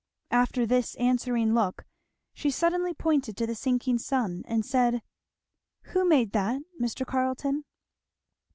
After 0.31 0.65
this 0.65 0.95
answering 0.95 1.53
look 1.53 1.85
she 2.33 2.49
suddenly 2.49 2.91
pointed 2.91 3.37
to 3.37 3.45
the 3.45 3.53
sinking 3.53 3.99
sun 3.99 4.41
and 4.47 4.65
said, 4.65 5.03
"Who 5.93 6.09
made 6.09 6.31
that, 6.31 6.59
Mr. 6.81 7.05
Carleton?" 7.05 7.65